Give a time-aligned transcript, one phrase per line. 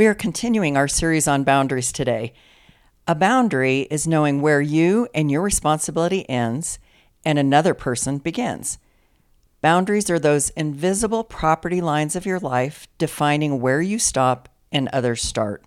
[0.00, 2.32] We are continuing our series on boundaries today.
[3.06, 6.78] A boundary is knowing where you and your responsibility ends
[7.22, 8.78] and another person begins.
[9.60, 15.20] Boundaries are those invisible property lines of your life defining where you stop and others
[15.20, 15.64] start.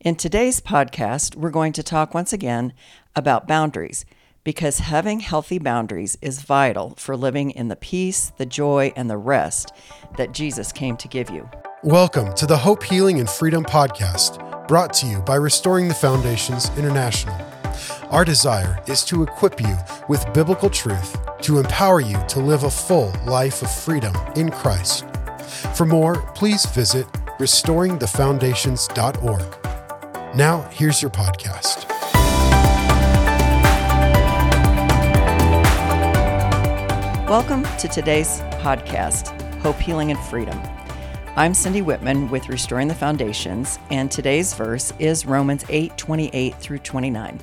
[0.00, 2.74] In today's podcast, we're going to talk once again
[3.16, 4.04] about boundaries
[4.44, 9.16] because having healthy boundaries is vital for living in the peace, the joy, and the
[9.16, 9.72] rest
[10.18, 11.48] that Jesus came to give you.
[11.84, 16.68] Welcome to the Hope, Healing, and Freedom podcast, brought to you by Restoring the Foundations
[16.76, 17.34] International.
[18.10, 22.70] Our desire is to equip you with biblical truth to empower you to live a
[22.70, 25.06] full life of freedom in Christ.
[25.74, 27.06] For more, please visit
[27.38, 30.36] restoringthefoundations.org.
[30.36, 31.88] Now, here's your podcast.
[37.26, 39.30] Welcome to today's podcast,
[39.62, 40.60] Hope, Healing, and Freedom.
[41.36, 46.78] I'm Cindy Whitman with Restoring the Foundations, and today's verse is Romans 8 28 through
[46.78, 47.40] 29.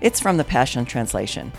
[0.00, 1.52] It's from the Passion Translation.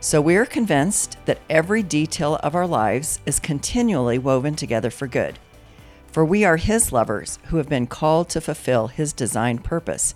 [0.00, 5.06] So we are convinced that every detail of our lives is continually woven together for
[5.08, 5.38] good.
[6.06, 10.14] For we are His lovers who have been called to fulfill His designed purpose.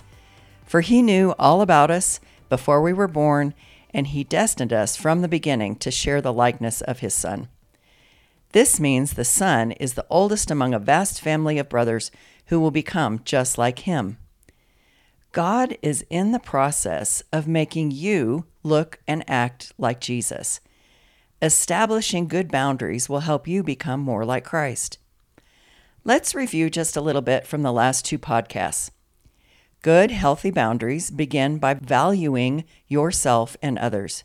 [0.64, 3.52] For He knew all about us before we were born
[3.92, 7.48] and he destined us from the beginning to share the likeness of his Son.
[8.52, 12.10] This means the Son is the oldest among a vast family of brothers
[12.46, 14.16] who will become just like him.
[15.32, 20.60] God is in the process of making you look and act like Jesus.
[21.42, 24.98] Establishing good boundaries will help you become more like Christ.
[26.04, 28.90] Let's review just a little bit from the last two podcasts.
[29.82, 34.24] Good, healthy boundaries begin by valuing yourself and others.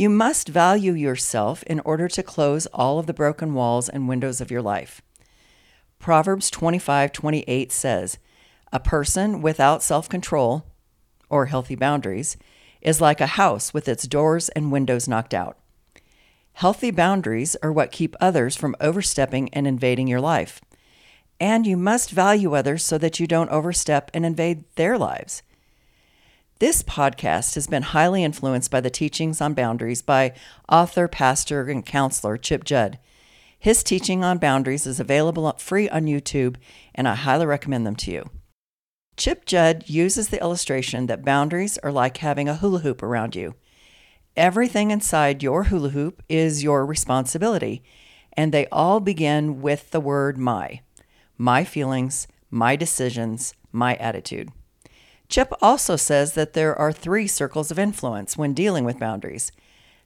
[0.00, 4.40] You must value yourself in order to close all of the broken walls and windows
[4.40, 5.02] of your life.
[5.98, 8.16] Proverbs 25:28 says,
[8.72, 10.64] "A person without self-control
[11.28, 12.38] or healthy boundaries
[12.80, 15.58] is like a house with its doors and windows knocked out."
[16.54, 20.62] Healthy boundaries are what keep others from overstepping and invading your life
[21.38, 25.42] and you must value others so that you don't overstep and invade their lives.
[26.60, 30.34] This podcast has been highly influenced by the teachings on boundaries by
[30.68, 32.98] author, pastor, and counselor Chip Judd.
[33.58, 36.56] His teaching on boundaries is available free on YouTube,
[36.94, 38.24] and I highly recommend them to you.
[39.16, 43.54] Chip Judd uses the illustration that boundaries are like having a hula hoop around you.
[44.36, 47.82] Everything inside your hula hoop is your responsibility,
[48.34, 50.82] and they all begin with the word my
[51.38, 54.50] my feelings, my decisions, my attitude.
[55.30, 59.52] Chip also says that there are three circles of influence when dealing with boundaries.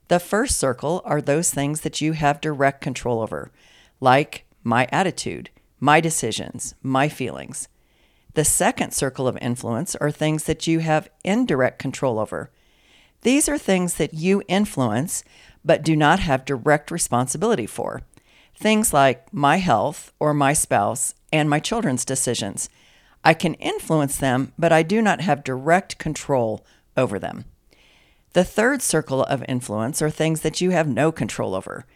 [0.09, 3.51] The first circle are those things that you have direct control over,
[4.01, 5.49] like my attitude,
[5.81, 7.69] my decisions, my feelings.
[8.35, 12.51] The second circle of influence are things that you have indirect control over.
[13.23, 15.25] These are things that you influence
[15.65, 18.03] but do not have direct responsibility for.
[18.55, 22.69] Things like my health or my spouse and my children's decisions.
[23.25, 26.65] I can influence them, but I do not have direct control
[26.97, 27.47] over them.
[28.35, 31.87] The third circle of influence are things that you have no control over.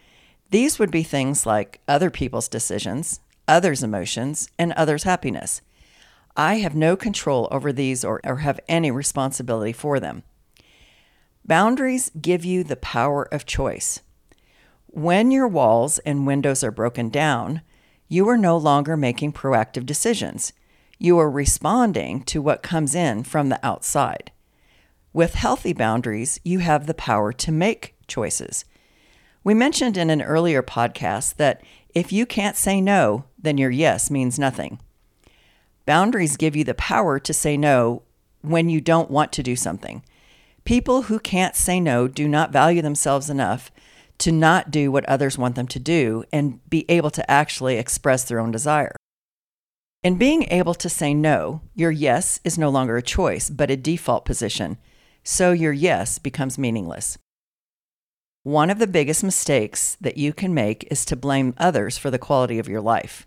[0.50, 5.60] These would be things like other people's decisions, others' emotions, and others' happiness.
[6.36, 10.22] I have no control over these or, or have any responsibility for them.
[11.44, 14.00] Boundaries give you the power of choice.
[14.86, 17.62] When your walls and windows are broken down,
[18.06, 20.52] you are no longer making proactive decisions.
[21.00, 24.32] You are responding to what comes in from the outside.
[25.12, 28.64] With healthy boundaries, you have the power to make choices.
[29.44, 31.62] We mentioned in an earlier podcast that
[31.94, 34.80] if you can't say no, then your yes means nothing.
[35.86, 38.02] Boundaries give you the power to say no
[38.42, 40.02] when you don't want to do something.
[40.64, 43.70] People who can't say no do not value themselves enough
[44.18, 48.24] to not do what others want them to do and be able to actually express
[48.24, 48.96] their own desire.
[50.04, 53.76] In being able to say no, your yes is no longer a choice, but a
[53.76, 54.78] default position,
[55.24, 57.18] so your yes becomes meaningless.
[58.44, 62.18] One of the biggest mistakes that you can make is to blame others for the
[62.18, 63.26] quality of your life.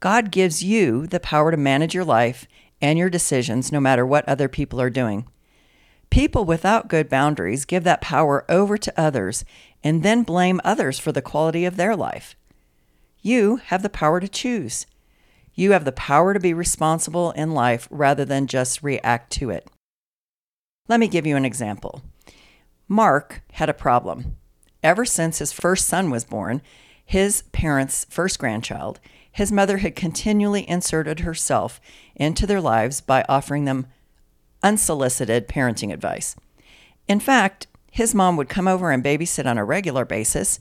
[0.00, 2.46] God gives you the power to manage your life
[2.80, 5.26] and your decisions no matter what other people are doing.
[6.08, 9.44] People without good boundaries give that power over to others
[9.84, 12.34] and then blame others for the quality of their life.
[13.20, 14.86] You have the power to choose.
[15.56, 19.68] You have the power to be responsible in life rather than just react to it.
[20.86, 22.02] Let me give you an example.
[22.86, 24.36] Mark had a problem.
[24.82, 26.62] Ever since his first son was born,
[27.04, 29.00] his parents' first grandchild,
[29.32, 31.80] his mother had continually inserted herself
[32.14, 33.86] into their lives by offering them
[34.62, 36.36] unsolicited parenting advice.
[37.08, 40.60] In fact, his mom would come over and babysit on a regular basis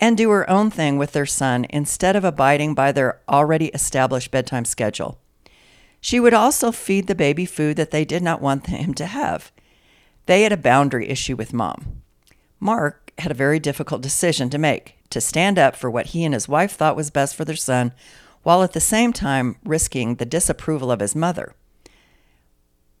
[0.00, 4.30] and do her own thing with their son instead of abiding by their already established
[4.30, 5.18] bedtime schedule.
[6.00, 9.50] She would also feed the baby food that they did not want him to have.
[10.26, 12.02] They had a boundary issue with mom.
[12.60, 16.34] Mark had a very difficult decision to make to stand up for what he and
[16.34, 17.92] his wife thought was best for their son,
[18.42, 21.54] while at the same time risking the disapproval of his mother.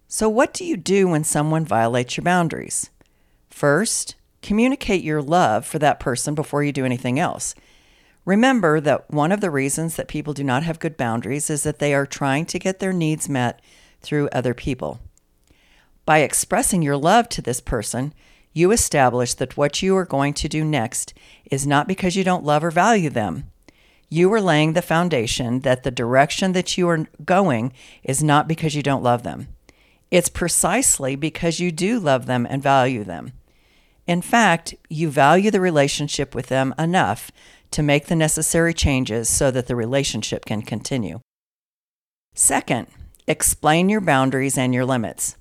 [0.08, 2.90] So, what do you do when someone violates your boundaries?
[3.50, 4.14] First,
[4.46, 7.56] communicate your love for that person before you do anything else.
[8.24, 11.80] Remember that one of the reasons that people do not have good boundaries is that
[11.80, 13.60] they are trying to get their needs met
[14.00, 15.00] through other people.
[16.04, 18.14] By expressing your love to this person,
[18.52, 21.12] you establish that what you are going to do next
[21.50, 23.50] is not because you don't love or value them.
[24.08, 27.72] You are laying the foundation that the direction that you are going
[28.04, 29.48] is not because you don't love them.
[30.12, 33.32] It's precisely because you do love them and value them.
[34.06, 37.32] In fact, you value the relationship with them enough
[37.72, 41.20] to make the necessary changes so that the relationship can continue.
[42.34, 42.86] Second,
[43.26, 45.36] explain your boundaries and your limits.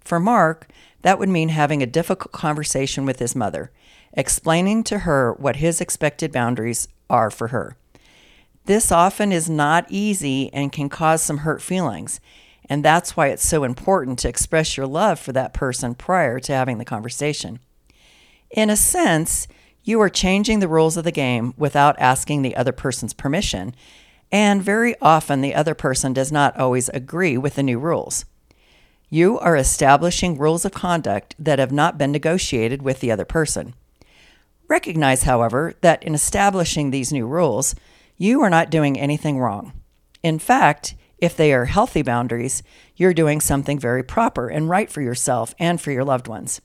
[0.00, 0.68] For Mark,
[1.02, 3.70] that would mean having a difficult conversation with his mother,
[4.12, 7.76] explaining to her what his expected boundaries are for her.
[8.64, 12.20] This often is not easy and can cause some hurt feelings,
[12.68, 16.52] and that's why it's so important to express your love for that person prior to
[16.52, 17.60] having the conversation.
[18.50, 19.46] In a sense,
[19.84, 23.74] you are changing the rules of the game without asking the other person's permission,
[24.30, 28.24] and very often the other person does not always agree with the new rules.
[29.10, 33.74] You are establishing rules of conduct that have not been negotiated with the other person.
[34.68, 37.74] Recognize, however, that in establishing these new rules,
[38.18, 39.72] you are not doing anything wrong.
[40.22, 42.62] In fact, if they are healthy boundaries,
[42.96, 46.60] you're doing something very proper and right for yourself and for your loved ones.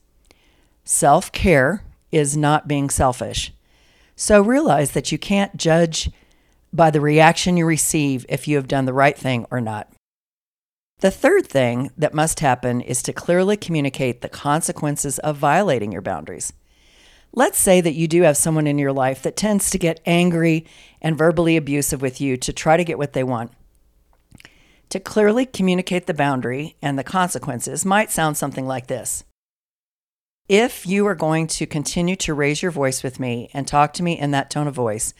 [0.84, 1.82] Self care
[2.12, 3.52] is not being selfish.
[4.16, 6.10] So realize that you can't judge
[6.72, 9.90] by the reaction you receive if you have done the right thing or not.
[11.00, 16.02] The third thing that must happen is to clearly communicate the consequences of violating your
[16.02, 16.52] boundaries.
[17.32, 20.66] Let's say that you do have someone in your life that tends to get angry
[21.02, 23.52] and verbally abusive with you to try to get what they want.
[24.90, 29.24] To clearly communicate the boundary and the consequences might sound something like this
[30.48, 34.02] If you are going to continue to raise your voice with me and talk to
[34.02, 35.14] me in that tone of voice,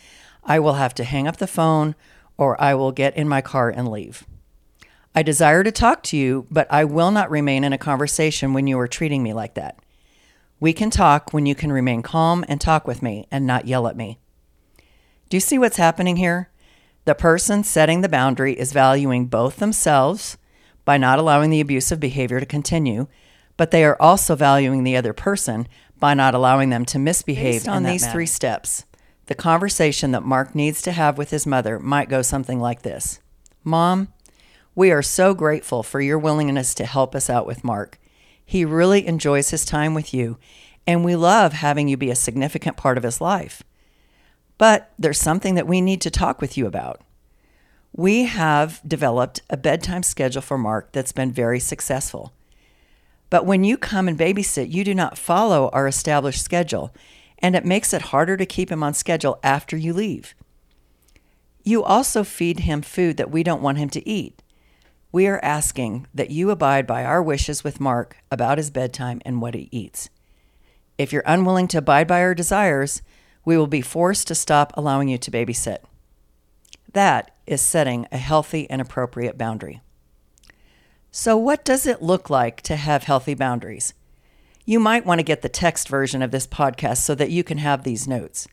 [0.44, 1.94] I will have to hang up the phone
[2.37, 4.26] or I will get in my car and leave.
[5.15, 8.67] I desire to talk to you, but I will not remain in a conversation when
[8.67, 9.79] you are treating me like that.
[10.61, 13.88] We can talk when you can remain calm and talk with me and not yell
[13.88, 14.19] at me.
[15.31, 16.50] Do you see what's happening here?
[17.06, 20.37] The person setting the boundary is valuing both themselves
[20.85, 23.06] by not allowing the abusive behavior to continue,
[23.56, 25.67] but they are also valuing the other person
[25.99, 28.12] by not allowing them to misbehave Based on these manner.
[28.12, 28.85] three steps.
[29.27, 33.21] The conversation that Mark needs to have with his mother might go something like this
[33.62, 34.09] Mom,
[34.75, 37.99] we are so grateful for your willingness to help us out with Mark.
[38.45, 40.37] He really enjoys his time with you,
[40.87, 43.62] and we love having you be a significant part of his life.
[44.59, 47.00] But there's something that we need to talk with you about.
[47.93, 52.33] We have developed a bedtime schedule for Mark that's been very successful.
[53.35, 56.95] But when you come and babysit, you do not follow our established schedule,
[57.41, 60.37] and it makes it harder to keep him on schedule after you leave.
[61.64, 64.41] You also feed him food that we don't want him to eat.
[65.11, 69.43] We are asking that you abide by our wishes with Mark about his bedtime and
[69.43, 70.11] what he eats.
[70.97, 73.03] If you're unwilling to abide by our desires,
[73.45, 75.79] we will be forced to stop allowing you to babysit.
[76.93, 79.81] That is setting a healthy and appropriate boundary.
[81.16, 83.94] So, what does it look like to have healthy boundaries?
[84.64, 87.59] You might want to get the text version of this podcast so that you can
[87.59, 88.49] have these notes.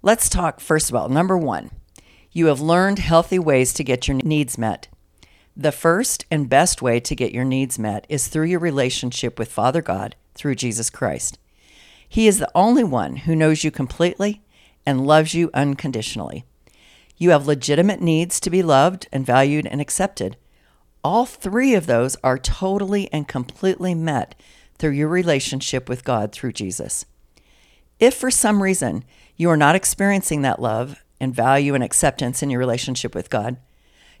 [0.00, 1.08] Let's talk first of all.
[1.08, 1.72] Number one,
[2.30, 4.86] you have learned healthy ways to get your needs met.
[5.56, 9.50] The first and best way to get your needs met is through your relationship with
[9.50, 11.40] Father God through Jesus Christ.
[12.08, 14.44] He is the only one who knows you completely
[14.86, 16.44] and loves you unconditionally.
[17.16, 20.36] You have legitimate needs to be loved and valued and accepted.
[21.04, 24.34] All three of those are totally and completely met
[24.78, 27.04] through your relationship with God through Jesus.
[28.00, 29.04] If for some reason
[29.36, 33.58] you are not experiencing that love and value and acceptance in your relationship with God,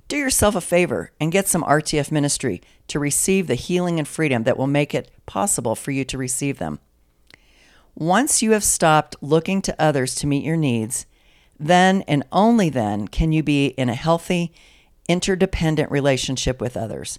[0.08, 4.44] do yourself a favor and get some RTF ministry to receive the healing and freedom
[4.44, 6.78] that will make it possible for you to receive them.
[7.94, 11.06] Once you have stopped looking to others to meet your needs,
[11.58, 14.52] then and only then can you be in a healthy,
[15.08, 17.18] interdependent relationship with others.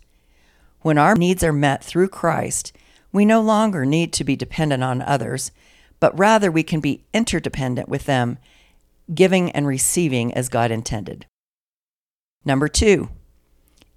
[0.82, 2.72] When our needs are met through Christ,
[3.12, 5.52] we no longer need to be dependent on others,
[6.00, 8.38] but rather we can be interdependent with them,
[9.14, 11.26] giving and receiving as God intended.
[12.44, 13.10] Number two,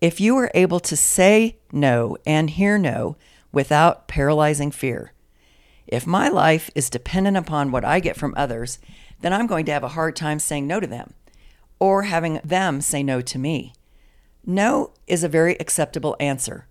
[0.00, 3.16] if you are able to say no and hear no
[3.52, 5.12] without paralyzing fear,
[5.86, 8.78] if my life is dependent upon what I get from others,
[9.20, 11.14] then I'm going to have a hard time saying no to them
[11.80, 13.72] or having them say no to me.
[14.50, 16.66] No is a very acceptable answer.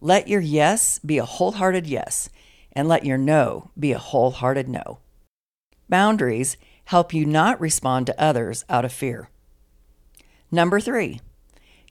[0.00, 2.28] Let your yes be a wholehearted yes,
[2.70, 5.00] and let your no be a wholehearted no.
[5.88, 9.30] Boundaries help you not respond to others out of fear.
[10.52, 11.20] Number three,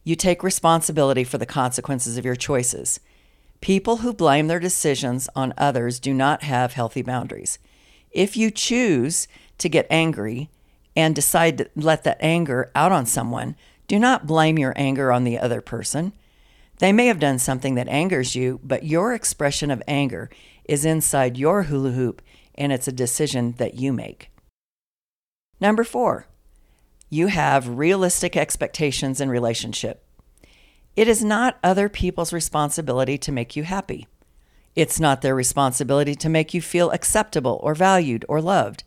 [0.02, 3.02] you take responsibility for the consequences of your choices.
[3.60, 7.60] People who blame their decisions on others do not have healthy boundaries.
[8.12, 10.50] If you choose to get angry
[10.96, 13.58] and decide to let that anger out on someone,
[13.88, 16.14] do not blame your anger on the other person.
[16.80, 20.30] They may have done something that angers you, but your expression of anger
[20.66, 22.22] is inside your hula hoop
[22.56, 24.30] and it's a decision that you make.
[25.60, 26.28] Number four,
[27.10, 30.04] you have realistic expectations in relationship.
[30.96, 34.08] It is not other people's responsibility to make you happy.
[34.76, 38.84] It's not their responsibility to make you feel acceptable or valued or loved.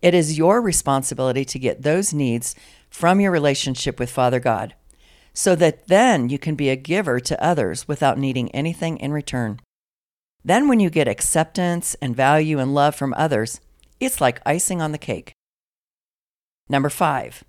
[0.00, 2.54] It is your responsibility to get those needs
[2.92, 4.74] from your relationship with Father God
[5.34, 9.58] so that then you can be a giver to others without needing anything in return.
[10.44, 13.60] Then, when you get acceptance and value and love from others,
[13.98, 15.32] it's like icing on the cake.
[16.68, 17.44] Number five,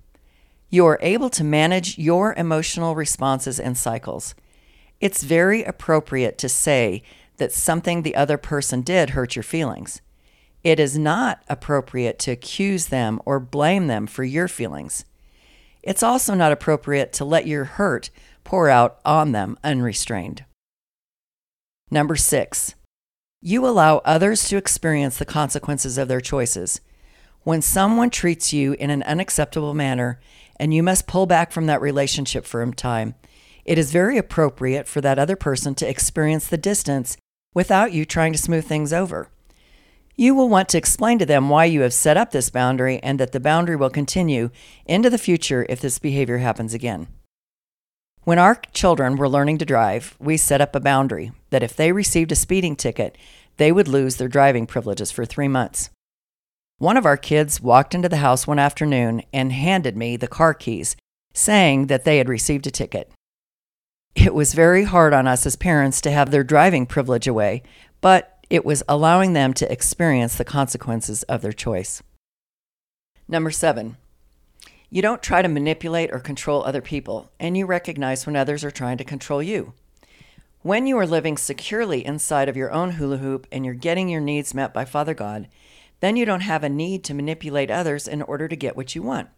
[0.69, 4.35] you are able to manage your emotional responses and cycles.
[5.01, 7.03] It's very appropriate to say
[7.37, 10.01] that something the other person did hurt your feelings.
[10.63, 15.03] It is not appropriate to accuse them or blame them for your feelings.
[15.83, 18.09] It's also not appropriate to let your hurt
[18.43, 20.45] pour out on them unrestrained.
[21.91, 22.75] Number six,
[23.41, 26.79] you allow others to experience the consequences of their choices.
[27.41, 30.19] When someone treats you in an unacceptable manner
[30.55, 33.15] and you must pull back from that relationship for a time,
[33.65, 37.17] it is very appropriate for that other person to experience the distance
[37.53, 39.29] without you trying to smooth things over.
[40.15, 43.19] You will want to explain to them why you have set up this boundary and
[43.19, 44.51] that the boundary will continue
[44.85, 47.07] into the future if this behavior happens again.
[48.23, 51.91] When our children were learning to drive, we set up a boundary that if they
[51.91, 53.17] received a speeding ticket,
[53.57, 55.89] they would lose their driving privileges for three months.
[56.77, 60.53] One of our kids walked into the house one afternoon and handed me the car
[60.53, 60.95] keys,
[61.33, 63.11] saying that they had received a ticket.
[64.15, 67.63] It was very hard on us as parents to have their driving privilege away,
[67.99, 72.03] but it was allowing them to experience the consequences of their choice.
[73.27, 73.97] Number seven,
[74.91, 78.69] you don't try to manipulate or control other people, and you recognize when others are
[78.69, 79.73] trying to control you.
[80.61, 84.21] When you are living securely inside of your own hula hoop and you're getting your
[84.21, 85.47] needs met by Father God,
[85.99, 89.01] then you don't have a need to manipulate others in order to get what you
[89.01, 89.29] want.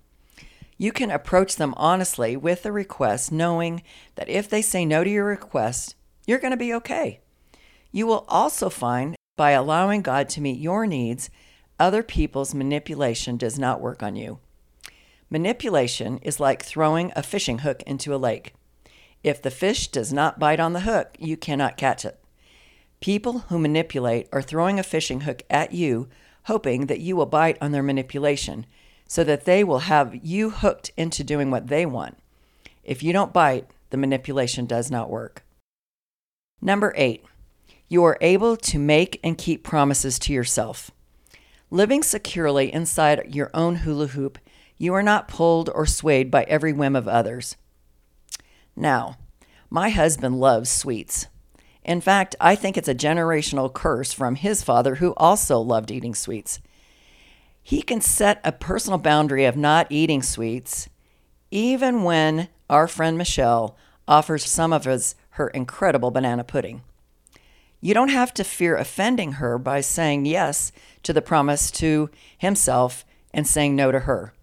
[0.77, 3.81] You can approach them honestly with a request, knowing
[4.15, 5.95] that if they say no to your request,
[6.27, 7.22] you're going to be okay.
[7.96, 11.30] You will also find by allowing God to meet your needs,
[11.80, 14.40] other people's manipulation does not work on you.
[15.30, 18.54] Manipulation is like throwing a fishing hook into a lake.
[19.24, 22.20] If the fish does not bite on the hook, you cannot catch it.
[23.00, 26.10] People who manipulate are throwing a fishing hook at you,
[26.48, 28.66] hoping that you will bite on their manipulation
[29.08, 32.18] so that they will have you hooked into doing what they want.
[32.84, 35.46] If you don't bite, the manipulation does not work.
[36.62, 37.24] Number eight,
[37.88, 40.92] you are able to make and keep promises to yourself.
[41.70, 44.38] Living securely inside your own hula hoop,
[44.77, 47.56] you are not pulled or swayed by every whim of others.
[48.75, 49.18] Now,
[49.70, 51.27] my husband loves sweets.
[51.84, 56.15] In fact, I think it's a generational curse from his father, who also loved eating
[56.15, 56.60] sweets.
[57.62, 60.89] He can set a personal boundary of not eating sweets,
[61.51, 63.77] even when our friend Michelle
[64.08, 66.82] offers some of his, her incredible banana pudding.
[67.86, 70.72] You don't have to fear offending her by saying yes
[71.04, 74.34] to the promise to himself and saying no to her.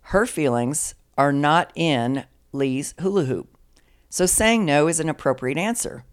[0.00, 3.58] Her feelings are not in Lee's hula hoop,
[4.08, 6.06] so saying no is an appropriate answer.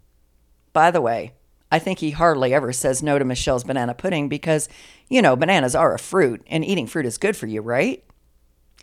[0.73, 1.31] By the way,
[1.71, 4.67] I think he hardly ever says no to Michelle's banana pudding because,
[5.07, 8.03] you know, bananas are a fruit and eating fruit is good for you, right?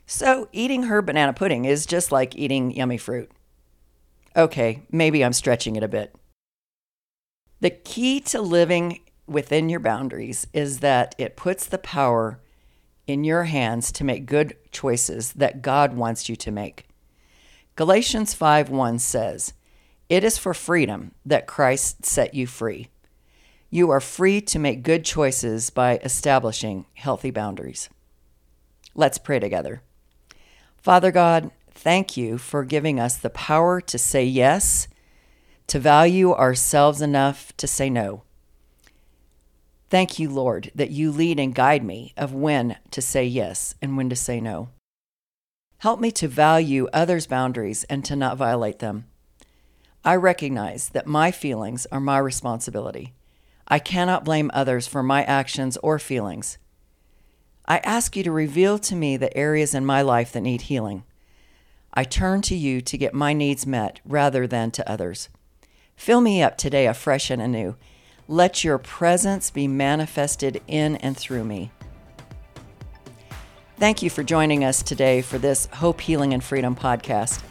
[0.07, 3.31] So eating her banana pudding is just like eating yummy fruit.
[4.35, 6.15] Okay, maybe I'm stretching it a bit.
[7.61, 12.41] The key to living within your boundaries is that it puts the power
[13.07, 16.87] in your hands to make good choices that God wants you to make.
[17.75, 19.55] Galatians 5 1 says,
[20.09, 22.89] It is for freedom that Christ set you free.
[23.71, 27.89] You are free to make good choices by establishing healthy boundaries.
[28.95, 29.83] Let's pray together.
[30.77, 34.89] Father God, thank you for giving us the power to say yes,
[35.69, 38.23] to value ourselves enough to say no.
[39.91, 43.97] Thank you, Lord, that you lead and guide me of when to say yes and
[43.97, 44.69] when to say no.
[45.79, 49.07] Help me to value others' boundaries and to not violate them.
[50.05, 53.15] I recognize that my feelings are my responsibility.
[53.67, 56.59] I cannot blame others for my actions or feelings.
[57.67, 61.05] I ask you to reveal to me the areas in my life that need healing.
[61.93, 65.29] I turn to you to get my needs met rather than to others.
[65.99, 67.75] Fill me up today afresh and anew
[68.29, 71.73] let your presence be manifested in and through me.
[73.79, 77.43] Thank you for joining us today for this Hope, Healing, and Freedom podcast.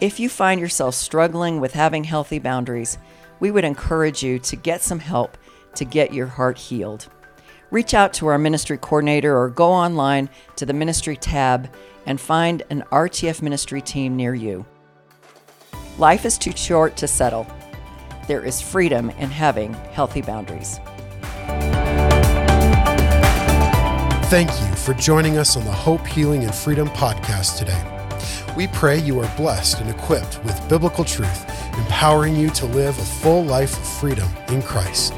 [0.00, 2.96] If you find yourself struggling with having healthy boundaries,
[3.40, 5.36] we would encourage you to get some help
[5.74, 7.08] to get your heart healed.
[7.72, 11.68] Reach out to our ministry coordinator or go online to the ministry tab
[12.06, 14.64] and find an RTF ministry team near you.
[15.98, 17.46] Life is too short to settle
[18.30, 20.78] there is freedom in having healthy boundaries.
[24.30, 27.82] Thank you for joining us on the Hope, Healing, and Freedom podcast today.
[28.56, 31.44] We pray you are blessed and equipped with biblical truth,
[31.76, 35.12] empowering you to live a full life of freedom in Christ.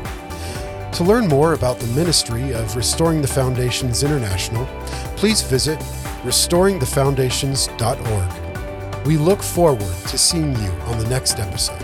[0.95, 4.65] To learn more about the ministry of Restoring the Foundations International,
[5.17, 5.79] please visit
[6.23, 9.07] restoringthefoundations.org.
[9.07, 11.82] We look forward to seeing you on the next episode.